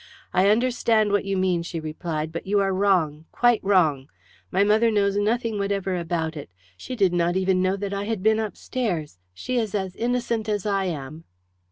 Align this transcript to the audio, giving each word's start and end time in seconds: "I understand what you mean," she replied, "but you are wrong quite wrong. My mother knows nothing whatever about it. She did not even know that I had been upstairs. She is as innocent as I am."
"I 0.33 0.49
understand 0.49 1.11
what 1.11 1.25
you 1.25 1.37
mean," 1.37 1.61
she 1.61 1.79
replied, 1.79 2.31
"but 2.31 2.47
you 2.47 2.59
are 2.59 2.73
wrong 2.73 3.25
quite 3.31 3.63
wrong. 3.63 4.09
My 4.49 4.63
mother 4.63 4.89
knows 4.89 5.15
nothing 5.15 5.59
whatever 5.59 5.95
about 5.95 6.35
it. 6.35 6.49
She 6.75 6.95
did 6.95 7.13
not 7.13 7.35
even 7.37 7.61
know 7.61 7.77
that 7.77 7.93
I 7.93 8.05
had 8.05 8.23
been 8.23 8.39
upstairs. 8.39 9.19
She 9.35 9.57
is 9.59 9.75
as 9.75 9.95
innocent 9.95 10.49
as 10.49 10.65
I 10.65 10.85
am." 10.85 11.25